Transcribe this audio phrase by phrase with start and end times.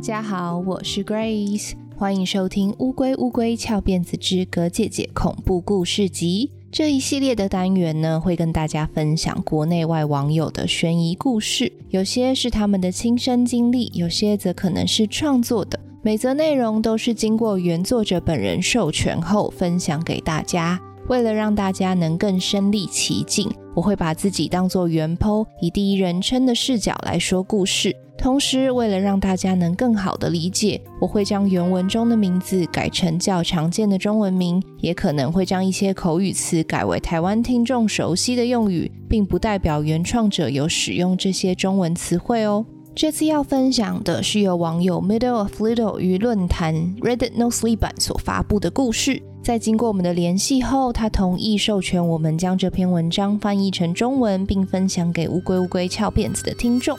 [0.00, 15.78] 大家好，我是 Grace，欢迎收听《乌龟乌龟翘辫子之葛姐姐恐怖故事集》这一系列的单元呢，会跟大家分享国内外网友的悬疑故事，有些是他们的亲身经历，有些则可能是创作的。
[16.00, 20.80] 每则内容都是经过原作者本人授权后分享给大家。
[21.08, 27.94] 为了让大家能更身历其境，我会把自己当作原 PO，以第一人称的视角来说故事。
[28.18, 42.66] 同时，为了让大家能更好的理解，我会将原文中的名字改成较常见的中文名，也可能会将一些口语词改为台湾听众熟悉的用语，并不代表原创者有使用这些中文词汇哦。
[42.94, 49.22] 这次要分享的是由网友 Middle of Little 于论坛 Reddit No Sleep 版所发布的故事。
[49.42, 56.96] 在经过我们的联系后，他同意授权我们将这篇文章翻译成中文，并分享给乌龟乌龟翘辫子的听众。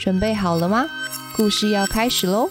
[0.00, 0.86] 准备好了吗？
[1.36, 2.48] 故事要开始喽！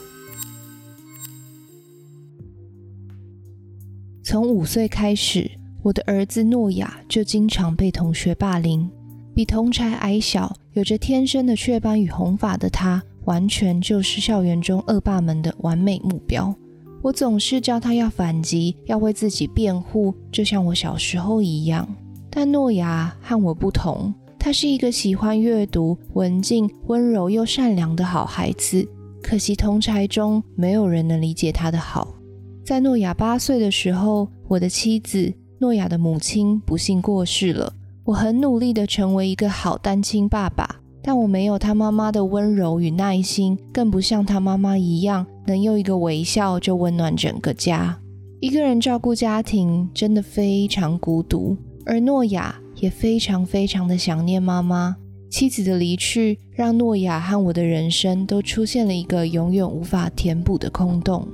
[4.23, 5.49] 从五岁开始，
[5.81, 8.89] 我的儿子诺亚就经常被同学霸凌。
[9.33, 16.55] 比同侪矮小、有着天生的雀斑与红发的他，完全就是校园中恶霸们的完美目标。
[17.01, 21.87] 我总是叫他要反击，要为自己辩护，就像我小时候一样。
[22.29, 28.87] 但诺亚和我不同，他是一个喜欢阅读、文静、温柔又善良的好孩子。
[29.21, 32.15] 可惜同侪中没有人能理解他的好。
[32.63, 37.73] 在诺亚八岁的时候，我的妻子诺亚的母亲不幸过世了。
[38.03, 40.81] 我很努力地成为一个好单亲爸爸。
[41.01, 47.97] 但我没有他妈妈的温柔与耐心，更不像他妈妈一样能用一个微笑就温暖整个家。
[48.39, 54.95] 一个人照顾家庭真的非常孤独，而诺亚也非常非常的想念妈妈。
[55.29, 61.27] 妻子的离去让诺亚和我的人生都出现了一个永远无法填补的空洞。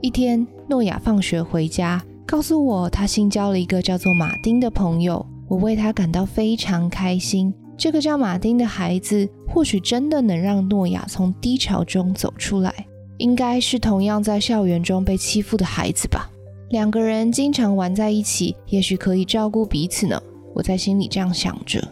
[0.00, 7.52] 一天，诺亚放学回家，告诉我他新交了一个叫做马丁的朋友，我为他感到非常开心。
[7.76, 12.72] 这个叫马丁的孩子，或许真的能让诺亚从低潮中走出来。
[13.18, 16.30] 应该是同样在校园中被欺负的孩子吧。
[16.70, 20.20] 两个人经常玩在一起，也许可以照顾彼此呢。
[20.54, 21.86] 我在心里这样想着。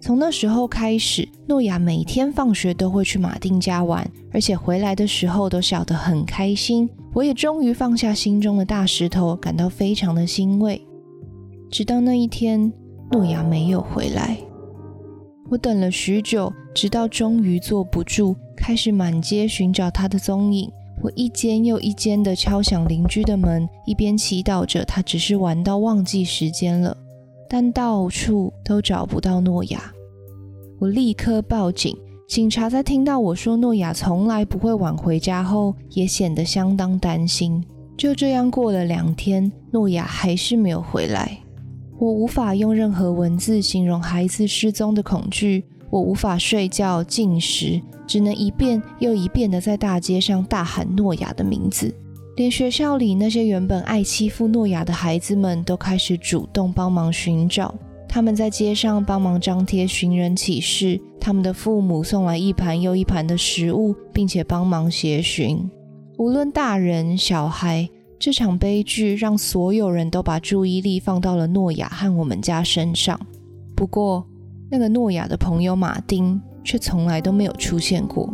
[0.00, 6.90] 从那时候开始，诺亚每天放学都会去马丁家玩，而且回来的时候都笑得很开心。
[7.14, 10.84] 我也终于放下心中的大石头，感到非常的欣慰。
[11.70, 12.72] 直到那一天，
[13.12, 14.36] 诺亚没有回来。
[15.52, 20.72] 我等了许久，直到终于坐不住，开始满街寻找他的踪影。
[21.02, 26.96] 我一间又一间地敲响邻居的门，一边祈祷着他只是玩到忘记时间了。
[27.50, 29.92] 但到处都找不到诺亚。
[30.80, 31.94] 我立刻报警。
[32.26, 37.62] 警察在听到我说诺亚从来不会晚回家后，也显得相当担心。
[37.98, 41.41] 就这样过了两天，诺亚还是没有回来。
[42.02, 45.62] 我无法用任何文字形容孩子失踪的恐惧。
[45.88, 51.94] 我无法睡觉、进食，只能一遍又一遍地在大街上大喊诺亚的名字。
[52.34, 57.72] 连学校里那些原本爱欺负诺亚的孩子们都开始主动帮忙寻找。
[58.08, 65.70] 他们在街上帮忙张贴寻人启事，他们的父母送来一盘又一盘的食物，并且帮忙协寻。
[66.18, 67.88] 无论大人小孩。
[68.22, 73.18] 这场悲剧让所有人都把注意力放到了诺亚和我们家身上。
[73.74, 74.24] 不过，
[74.70, 78.32] 那个诺亚的朋友马丁却从来都没有出现过。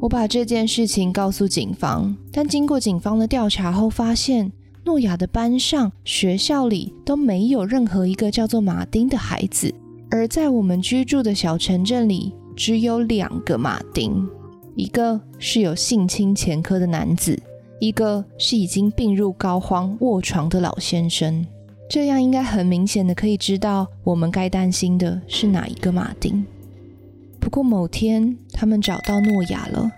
[0.00, 4.50] 我把这件事情告诉警方，但经过警方的调查后，发现
[4.86, 9.70] 诺亚的班上、学校里都没有任何一个叫做马丁的孩子。
[10.10, 14.26] 而在我们居住的小城镇里，只有两个马丁，
[14.74, 17.38] 一个是有性侵前科的男子。
[17.84, 21.46] 一个是已经病入膏肓卧床的老先生，
[21.86, 26.42] 这样应该很明显的可以知道我们该担心的是哪一个马丁。
[27.38, 29.92] 不过某天他们找到诺亚了，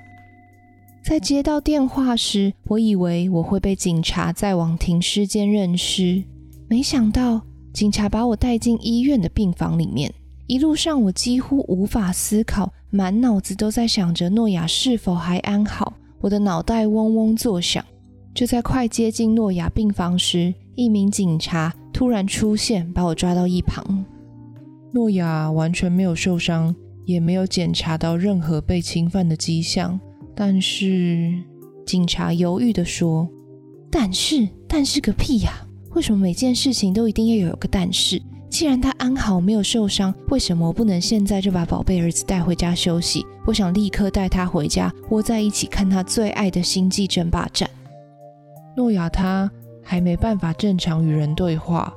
[1.04, 6.24] 在接到电话时，我以为我会被警察载往停尸间认尸，
[6.66, 7.40] 没想到
[7.72, 10.12] 警察把我带进医院的病房里面。
[10.48, 15.92] 一路上我几乎无法思考，满脑子都在想着诺亚是否还安好。
[16.20, 17.84] 我的脑袋嗡嗡作响，
[18.34, 24.04] 就在快接近诺亚病房时，一名警察突然出现，把我抓到一旁。
[24.92, 26.74] 诺亚完全没有受伤，
[27.04, 29.98] 也没有检查到任何被侵犯的迹象。
[30.34, 31.32] 但是，
[31.86, 33.28] 警察犹豫地说
[33.90, 35.52] ：“但是，但是个屁呀！
[35.94, 38.20] 为什么每件事情都一定要有个但是？
[38.56, 43.22] 既然他安好没有受伤，为什么不能现在就把宝贝儿子带回家休息？
[43.44, 47.68] 我想立刻带他回家，窝在一起看他最爱的星际争霸战。
[48.74, 49.50] 诺亚他
[49.82, 51.92] 还没办法正常与人对话。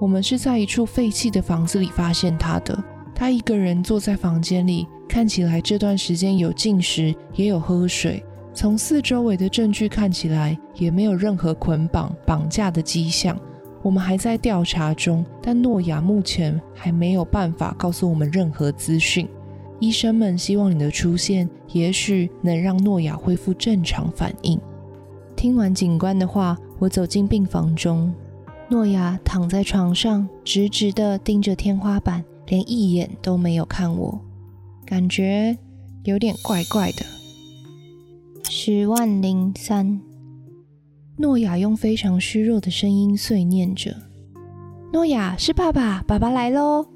[0.00, 2.82] 我们是在一处废弃的房子里发现他的。
[3.14, 8.24] 他一个人坐在房间里，看起来这段时间有进食，也有喝水。
[8.54, 13.38] 从四周围的证据看起来，也没有任何捆绑、绑架的迹象。
[13.82, 19.28] 我们还在调查中，但诺亚目前还没有办法告诉我们任何资讯。
[19.78, 24.60] 医生们希望你的出现，也许能让诺亚恢复正常反应。
[25.34, 28.12] 听完警官的话，我走进病房中，
[28.68, 32.24] 诺亚躺在床上，直直地盯着天花板。
[32.46, 34.20] 连一眼都没有看我，
[34.84, 35.56] 感觉
[36.02, 37.06] 有点怪怪的。
[38.50, 40.00] 十万零三，
[41.16, 43.94] 诺亚用非常虚弱的声音碎念着
[44.92, 46.86] ：“诺亚，是爸爸，爸爸来喽！”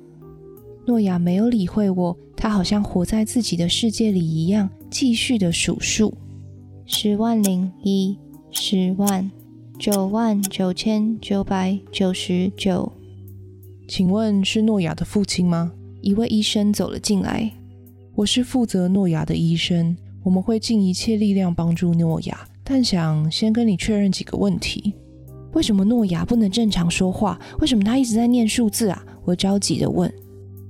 [0.87, 6.15] 诺亚没有理会我，他好像活在自己的世界里一样，继续的数数：
[6.87, 8.19] 十万零一，
[8.51, 9.31] 十万，
[9.79, 12.93] 九万九千九百九十九。
[13.87, 15.73] 请问是诺亚的父亲吗？
[16.01, 17.51] 一位医生走了进来。
[18.15, 24.95] 我是负责诺亚的医生，我们会尽一切力量帮助诺亚，但想先跟你确认几个问题。
[25.53, 27.39] 为什么诺亚不能正常说话？
[27.61, 29.05] 为什么他一直在念数字啊？
[29.25, 30.13] 我着急的问。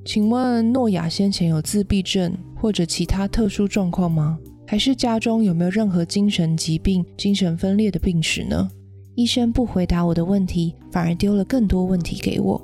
[0.05, 4.38] 请问诺亚先前有自闭症或者其他特殊状况吗？
[4.67, 8.69] 还是家中有没有任何精神疾病、精神分裂的病史呢？
[9.14, 12.61] 医生不回答我的问题，反而丢了更多问题给我。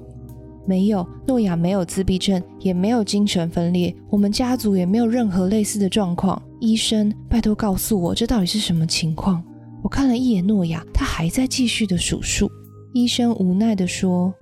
[0.67, 6.41] 没有，诺亚没有自闭症，也没有精神分裂，我们家族也没有任何类似的状况。
[6.61, 9.43] 医生，拜托告诉我，这到底是什么情况？
[9.83, 12.51] 我看了一眼诺亚，他还在继续的数数。
[12.93, 14.33] 医生无奈地说：“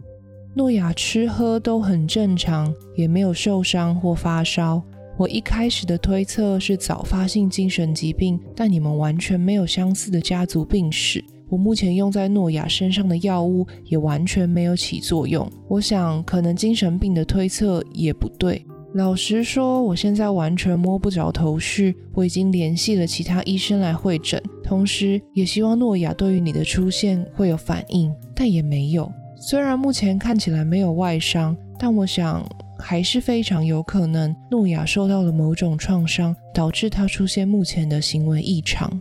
[0.57, 4.83] 诺亚吃喝都很正常，也没有受伤或发烧。
[5.17, 18.65] 我一开始的推测是早发性精神疾病，但你们完全没有相似的家族病史。”我目前用在诺亚身上的药物也完全没有起作用，我想可能精神病的推测也不对。
[18.95, 21.95] 老实说，我现在完全摸不着头绪。
[22.15, 29.11] 我已经联系了其他医生来会诊，同时也希望诺亚对于你的出现会有反应，但也没有。
[29.37, 32.45] 虽然目前看起来没有外伤，但我想
[32.79, 39.01] 还是非常有可能诺亚受到了某种创伤，导致他出现目前的行为异常。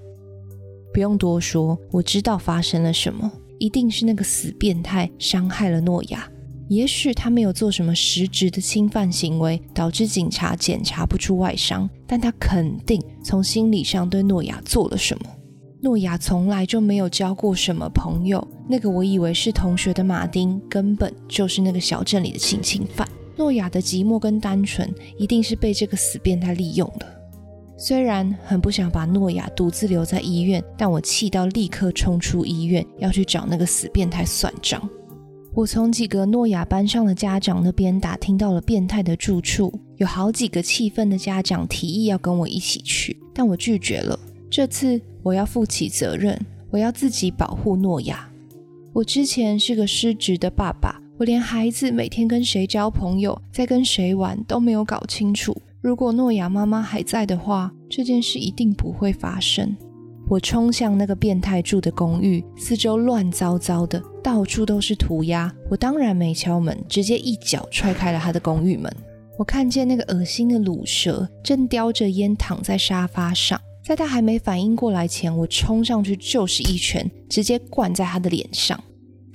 [0.93, 6.29] 不用多说，我知道发生了什么，一定是那个死变态伤害了诺亚。
[6.69, 15.29] 也许他没有做什么实质的侵犯行为，导致警察检查不出外伤，但他肯定从心理上对诺亚做了什么。
[15.79, 23.07] 诺亚从来就没有交过什么朋友，那个我以为是同学的马丁，根本就是那个小镇里的性侵犯。
[23.37, 27.05] 诺亚的寂寞跟单纯，一定是被这个死变态利用的。
[27.79, 34.81] 虽然很不想把诺亚独自留在医院，但我气到立刻冲出医院，要去找那个死变态算账。
[35.53, 44.19] 我从几个诺亚班上的家长那边打听到了变态的住处，有好几个气愤的家长提议要跟我一起去，但我拒绝了。
[44.49, 46.39] 这次我要负起责任，
[46.71, 48.27] 我要自己保护诺亚。
[48.91, 55.55] 我之前是个失职的爸爸，我连孩子每天跟谁交朋友，在跟谁玩都没有搞清楚。
[55.79, 59.75] 如果诺亚妈妈还在的话，这件事一定不会发生。
[60.27, 65.53] 我冲向那个变态住的公寓，四周乱糟糟的，到处都是涂鸦。
[65.69, 68.91] 我当然没敲门，直接一脚踹开了他的公寓门。
[69.37, 78.83] 我看见那个恶心的鲁蛇正叼着烟躺在沙发上，在他还没反应过来前，我冲上去就是一拳，直接灌在他的脸上。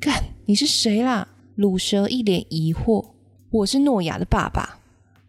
[0.01, 1.27] 干，你是谁啦？
[1.55, 3.07] 鲁蛇一脸疑惑。
[3.51, 4.81] 我是诺亚的爸爸。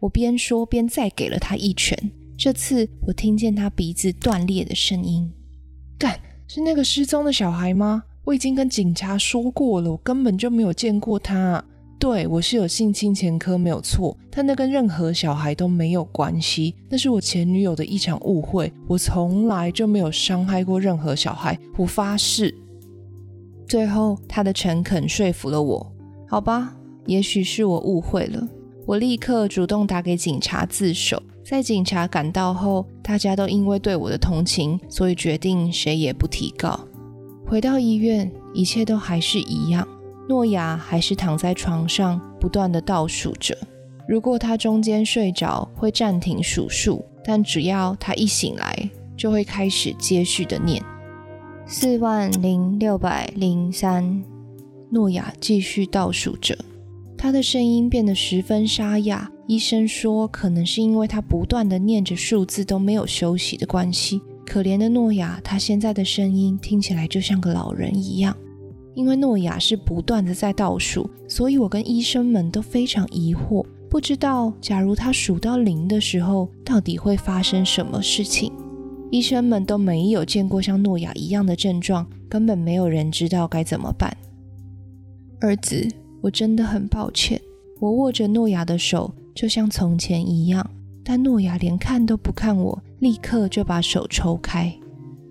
[0.04, 1.98] 我边说边再给了他一拳，
[2.36, 5.32] 这次我听见他鼻子断裂的声音。
[5.98, 8.02] 干，是那个失踪的小孩吗？
[8.22, 11.64] 我已经跟警察说过了，我根本就没有见过他。
[11.98, 16.74] 对，我是有性侵前科，没有错，但那跟任何小孩都没有关系。
[16.90, 22.54] 那是我前女友的一场误会，我从来就没有伤害过任何小孩，我发誓。
[23.66, 25.92] 最后，他的诚恳说服了我。
[26.28, 28.46] 好吧，也许是我误会了。
[28.86, 36.78] 我立刻主动打给警察自首，在警察赶到后，大家都因为对我的同情，所以决定谁也不提告。
[37.46, 39.88] 回到医院，一切都还是一样，
[40.28, 43.56] 诺亚还是躺在床上，不断地倒数着。
[44.06, 50.82] 如果他中间睡着，会暂停数数，但只要他一醒来，就会开始接续的念：
[51.66, 54.22] 四万零六百零三。
[54.90, 56.54] 诺亚继续倒数着。
[57.24, 59.32] 他的声音变得十分沙哑。
[59.46, 64.20] 医生说，可能是因为他不断地念着数字都没有休息的关系。
[64.44, 68.36] 可怜的诺亚，他现在的声音听起来就像个老人一样。
[68.94, 78.52] 因为诺亚是不断地在倒数，所以我跟医生们都非常疑惑，不知道假如他数到零的时候，到底会发生什么事情。
[79.10, 84.14] 医生们都没有见过像诺亚一样的症状，根本没有人知道该怎么办。
[85.40, 85.88] 儿子，
[86.24, 87.38] 我真的很抱歉。
[87.78, 90.66] 我握着诺亚的手，就像从前一样，
[91.04, 94.74] 但诺亚连看都不看我，立刻就把手抽开。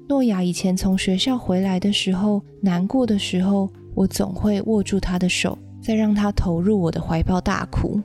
[0.07, 7.99] 诺亚以前从学校回来的时候，难过的时候，我总会握住他的手，再让他投入我的怀抱大哭。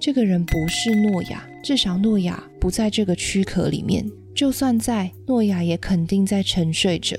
[0.00, 4.02] 这个人不是诺亚，至少诺亚不在这个躯壳里面。
[4.34, 7.18] 就算在，诺亚也肯定在沉睡着。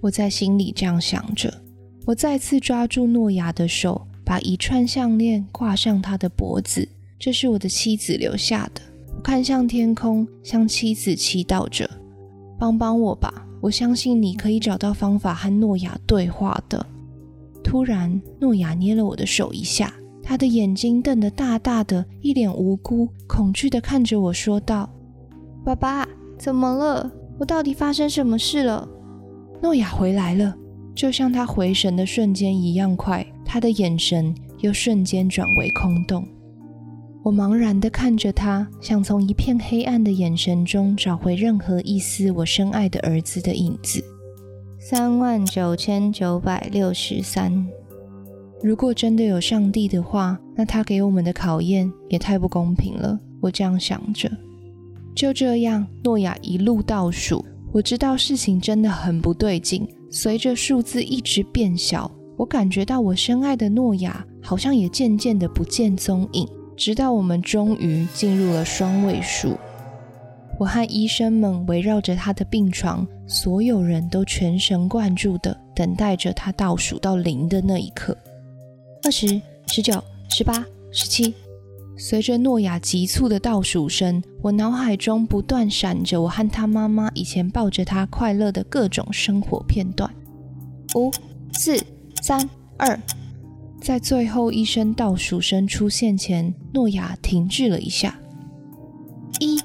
[0.00, 1.52] 我在心里这样想着。
[2.04, 6.86] 我再次抓住诺亚的手，把一串项链挂上他的脖子。
[7.18, 8.82] 这是我的妻子留下的。
[9.16, 11.88] 我看向天空，向妻子祈祷着
[12.60, 13.46] ：“帮帮我吧！
[13.62, 16.84] 我相信你可以找到方法和诺亚对话的。”
[17.64, 19.90] 突然，诺亚捏了我的手一下，
[20.22, 24.90] 他的眼睛瞪得大大的，一脸无辜、恐惧地看着我说道
[25.64, 26.06] ：“爸爸，
[26.38, 27.10] 怎么了？
[27.38, 28.86] 我到底发生什么事了？”
[29.62, 30.54] 诺亚回来了。
[30.94, 36.22] 就像他回神的瞬间一样快，他的眼神又瞬间转为空洞。
[37.24, 44.04] 我茫然地看着他，想从一片黑暗的眼神中找回任何一丝我深爱的儿子的影子。
[44.78, 47.66] 三万九千九百六十三。
[48.62, 53.18] 如果真的有上帝的话，那他给我们的考验也太不公平了。
[53.40, 54.30] 我这样想着。
[55.14, 59.88] 就这样，诺亚一路倒数，我知道事情真的很不对劲。
[60.10, 66.48] 随着数字一直变小，我感觉到我深爱的诺亚好像也渐渐的不见踪影。
[66.76, 69.58] 直到我们终于进入了双位数，
[70.60, 78.16] 我和医生们围绕着他的病床，所有人都全神贯注的等待着他倒数到零的那一刻。
[79.02, 81.34] 二十、十九、十八、十七，
[81.96, 90.08] 随着诺亚急促的倒数声，我脑海中不断闪着我和他妈妈以前抱着他快乐的各种生活片段。
[90.94, 91.10] 五、
[91.52, 91.76] 四、
[92.22, 93.00] 三、二，
[93.80, 98.18] 在最后一声倒数声出现前，诺亚停滞了一下。
[99.40, 99.58] 一，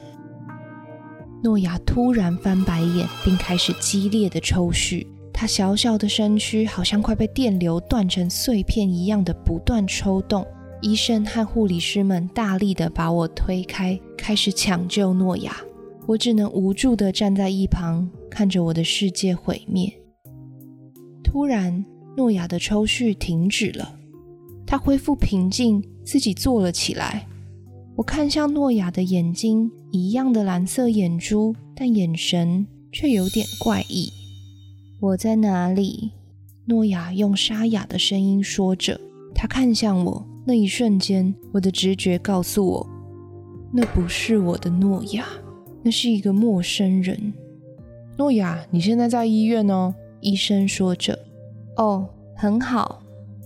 [1.43, 10.45] 诺亚突然翻白眼，并开始激烈的抽搐，他小小的身躯好像快被电流断成碎片一样的不断抽动。
[10.81, 15.55] 医生和护理师们大力的把我推开，开始抢救诺亚。
[16.05, 19.91] 我只能无助的站在一旁，看着我的世界毁灭。
[21.24, 21.83] 突然，
[22.15, 23.98] 诺亚的抽搐停止了，
[24.65, 27.27] 他恢复平静，自己坐了起来。
[27.96, 34.12] 我看向诺亚的眼睛，一样的蓝色眼珠，但眼神却有点怪异。
[35.00, 36.12] 我在哪里？
[36.65, 39.00] 诺亚用沙哑的声音说着。
[39.36, 40.27] 他看向我。
[40.46, 42.89] 那一瞬间，我的直觉告诉我，
[43.72, 45.25] 那不是我的诺亚，
[45.82, 47.34] 那是一个陌生人。
[48.17, 51.17] 诺亚，你现在在医院哦，医生说着。
[51.77, 53.01] 哦，很好。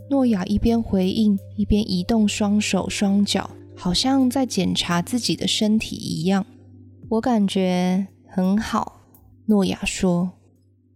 [0.09, 6.45] 诺亚一边回应，一边移动双手双脚，好像在检查自己的身体一样。
[7.09, 9.01] 我感觉很好。
[9.45, 10.31] 诺亚说。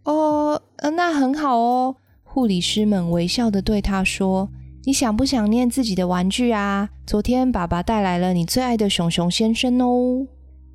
[0.04, 0.62] 哦，
[0.96, 1.96] 那很好哦。
[2.24, 4.50] 护理师们微笑地对他说。
[4.84, 6.90] 你想不想念自己的玩具啊？
[7.06, 10.26] 昨天爸爸带来了你最爱的熊熊先生哦。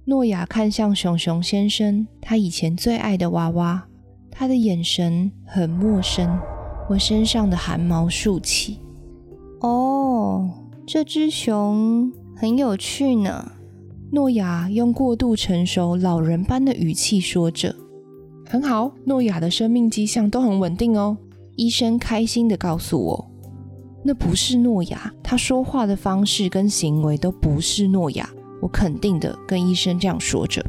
[0.04, 3.88] 诺亚看向熊熊先生，他以前最爱的娃娃。
[4.38, 6.38] 他的眼神很陌生，
[6.90, 8.78] 我身上的汗毛竖起。
[9.60, 10.50] 哦，
[10.86, 13.52] 这只熊很有趣呢。
[14.12, 17.74] 诺亚用过度成熟、老人般的语气说着。
[18.44, 21.16] 很好，诺亚的生命迹象都很稳定哦。
[21.56, 23.30] 医生开心地告诉我。
[24.04, 28.28] 那不是诺亚，他说话的方式跟行为都不是诺亚。
[28.60, 30.62] 我肯定的跟医生这样说着。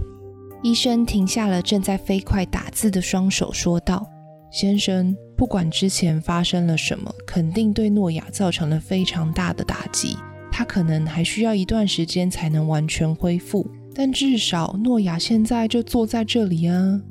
[0.63, 4.05] 医生停下了正在飞快打字的双手，说道
[4.51, 10.17] ：“先生，不管之前发生了什么，肯定对诺亚造成了非常大的打击。
[10.51, 17.01] 他可能还需要一段时间才能完全恢复，但至少诺亚现在就坐在这里啊。”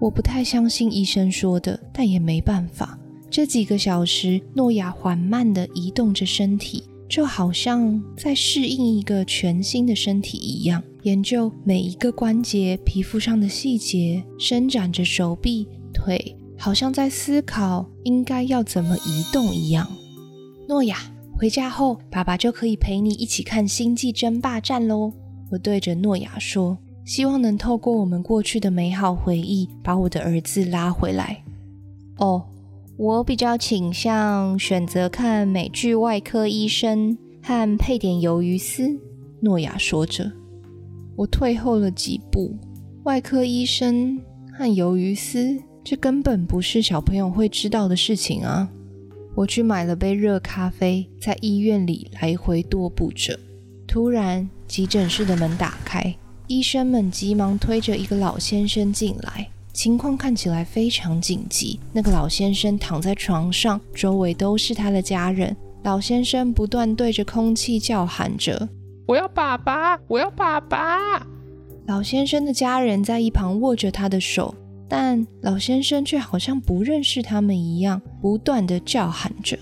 [0.00, 2.98] 我不太相信医生说的，但也没办法。
[3.30, 6.82] 这几个小时，诺亚缓慢地移动着身体，
[7.12, 19.86] 就好像在适应一个全新的身体一样，研究每一个关节、皮肤上的细节，伸展着手臂、腿，好像在思考应该要怎么移动一样。
[20.66, 20.96] 诺亚，
[21.36, 25.12] 回家后，爸爸就可以陪你一起看《星际争霸战》喽。
[25.50, 31.44] 我对着诺亚说，希望能透过我们过去的美好回忆，把我的儿子拉回来。
[32.16, 32.42] 哦，
[32.96, 38.98] 我比较倾向选择看美剧《外科医生》和配点鱿鱼丝。
[39.40, 40.30] 诺亚说着，
[41.16, 42.54] 我退后了几步。
[43.04, 44.20] 外科医生
[44.52, 48.70] 和鱿鱼丝，这根本不是小朋友会知道的事情啊！
[49.34, 53.36] 我去买了杯热咖啡，在医院里来回踱步着。
[53.88, 56.14] 突然，急诊室的门打开，
[56.46, 61.80] 医生们急忙推着一个老先生进来，情况看起来非常紧急。
[61.92, 65.56] 那个老先生躺在床上，周围都是他的家人。
[65.82, 68.68] 老先生不断对着空气叫喊着
[69.08, 71.26] ：“我要爸爸，我要爸爸！”
[71.88, 74.54] 老先生的家人在一旁握着他的手，
[74.88, 79.58] 但老先生却好像不认识他们一样，不断的叫喊着。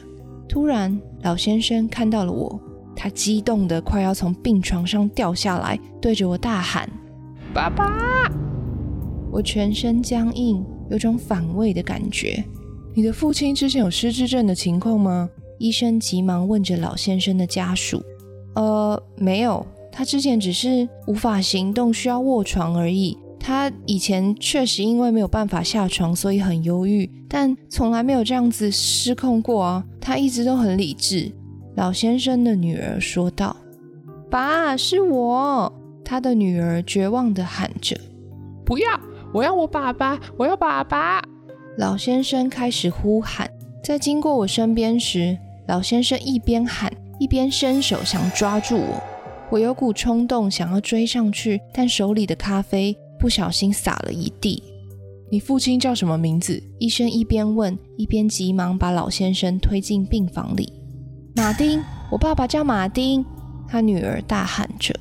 [0.46, 2.60] 突然，老先生看到了我，
[2.94, 6.86] 他激动得快要从病床上掉下来，对着我大喊
[7.54, 7.88] ：“爸爸！”
[9.32, 12.42] 我全身僵硬，有种反胃的感觉。
[12.94, 15.28] 你的父亲之前有失智症的情况吗？
[15.58, 18.02] 医生急忙问着老先生的家属
[18.56, 23.16] ：“呃，没有。”他之前只是无法行动，需要卧床而已。
[23.38, 29.84] 他以前确实因为没有办法下床，所以很忧郁，但从来没有这样子失控过啊！
[30.00, 31.30] 他一直都很理智。
[31.76, 33.56] 老先生的女儿说道
[34.30, 35.72] ：“爸，是我。”
[36.04, 37.98] 他的女儿绝望地喊着
[38.64, 38.86] ：“不要！
[39.32, 40.18] 我要我爸爸！
[40.36, 41.22] 我要爸爸！”
[41.78, 43.48] 老先生开始呼喊，
[43.82, 49.02] 在经过我身边时，老先生一边喊一边伸手想抓住我。
[49.50, 54.62] 我有股冲动想要追上去，但手里的咖啡不小心洒了一地。
[55.30, 56.60] 你父亲叫什么名字？
[56.80, 60.72] 医生一边问，一边急忙把老先生推进病房里。
[61.36, 63.24] 马丁，我爸爸叫马丁。
[63.68, 64.92] 他女儿大喊着。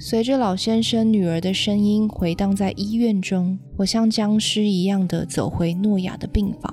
[0.00, 6.72] 随着老先生女儿的声音回荡在医院中，我像僵尸一样的走回诺亚的病房。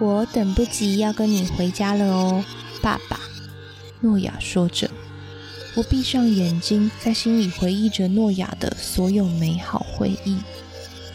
[0.00, 2.44] 我等不及要跟你回家了哦，
[2.82, 3.20] 爸爸。
[4.00, 4.90] 诺亚说着。
[5.76, 10.36] 我闭上眼睛，在心里回忆着诺亚的所有美好回忆，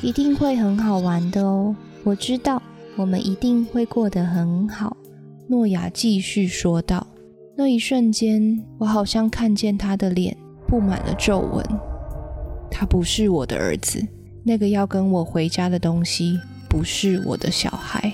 [0.02, 1.76] 一定会很好玩的哦。
[2.06, 2.64] 我知道，
[2.96, 4.96] 我们一定会过得很好。
[5.50, 7.06] 诺亚继续说道。
[7.58, 11.64] 那一瞬间，我好像看见他的脸布满了皱纹。
[12.70, 14.06] 他不是我的儿子，
[14.44, 18.14] 那个要跟我回家的东西不是我的小孩。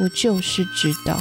[0.00, 1.18] 我就是知道。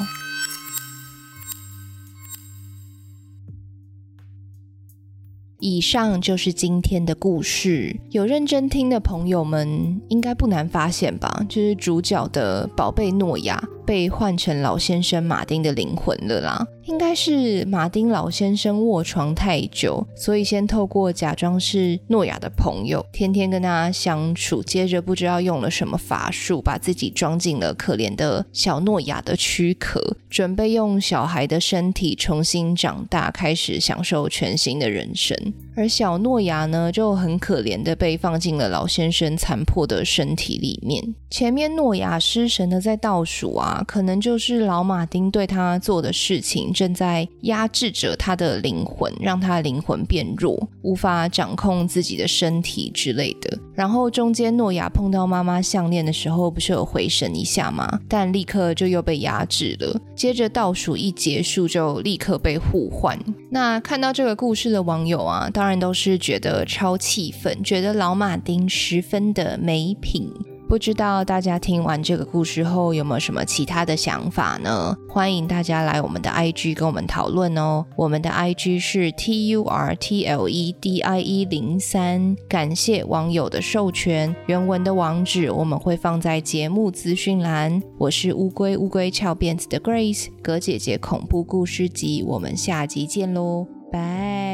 [5.59, 7.97] 以上就是今天的故事。
[8.09, 11.45] 有认真听的朋友们，应该不难发现吧？
[11.47, 16.67] 就是主角的宝贝诺亚被换成老先生马丁的灵魂了啦。
[16.85, 35.35] 应该是马丁老先生卧床太久，所以先透过假装是诺亚的朋友，天天跟他相处，接着不知道用了什么法术，把自己装进了可怜的小诺亚的躯壳，准备用小孩的身体重新长大，开始享受全新的人生。
[35.75, 41.03] 而小诺亚呢，就很可怜的被放进了老先生残破的身体里面。
[41.29, 46.71] 前面诺亚失神的在倒数啊，可能就是老马丁对他做的事情。
[46.73, 53.57] 正在压制着他的灵魂，让他灵魂变弱，无法掌控自己的身体之类的。
[53.73, 57.99] 然后中间诺亚碰到妈妈项链的时候，不是有回神一下吗？
[58.07, 59.99] 但立刻就又被压制了。
[60.15, 63.17] 接着倒数一结束，就立刻被互换。
[63.49, 70.29] 那看到这个故事的网友啊，当然都是觉得超气愤，觉得老马丁十分的没品。
[70.67, 74.93] 不知道大家听完这个故事后有没有什么其他的想法呢？
[75.07, 77.85] 欢迎大家来我们的 IG 跟我们讨论哦。
[77.95, 84.35] 我们的 IG 是 T U R T L E D I E 零三，感谢网友的授权。
[84.47, 87.81] 原文的网址我们会放在节目资讯栏。
[87.97, 94.52] 我是乌龟乌龟翘辫子的 Grace，葛姐姐恐怖故事集，我们下集见喽，拜。